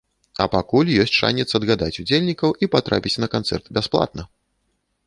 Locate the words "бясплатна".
3.79-4.23